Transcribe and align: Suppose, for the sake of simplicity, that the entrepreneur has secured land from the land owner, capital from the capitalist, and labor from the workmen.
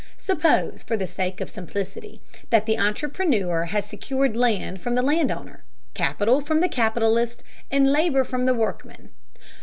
Suppose, 0.17 0.81
for 0.81 0.97
the 0.97 1.05
sake 1.05 1.41
of 1.41 1.49
simplicity, 1.51 2.21
that 2.49 2.65
the 2.65 2.79
entrepreneur 2.79 3.65
has 3.65 3.85
secured 3.85 4.35
land 4.35 4.81
from 4.81 4.95
the 4.95 5.03
land 5.03 5.29
owner, 5.29 5.63
capital 5.93 6.41
from 6.41 6.59
the 6.59 6.67
capitalist, 6.69 7.43
and 7.69 7.91
labor 7.91 8.23
from 8.23 8.47
the 8.47 8.55
workmen. 8.55 9.11